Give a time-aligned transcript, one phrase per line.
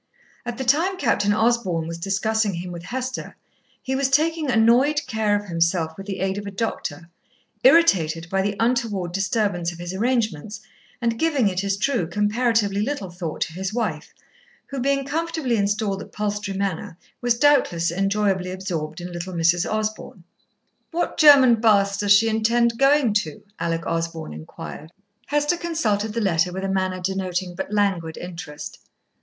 [0.47, 3.35] At the time Captain Osborn was discussing him with Hester,
[3.83, 7.07] he was taking annoyed care of himself with the aid of a doctor,
[7.63, 10.59] irritated by the untoward disturbance of his arrangements,
[11.03, 14.11] and giving, it is true, comparatively little thought to his wife,
[14.65, 19.71] who, being comfortably installed at Palstrey Manor, was doubtless enjoyably absorbed in little Mrs.
[19.71, 20.23] Osborn.
[20.89, 24.91] "What German baths does she intend going to?" Alec Osborn inquired.
[25.27, 28.79] Hester consulted the letter with a manner denoting but languid interest.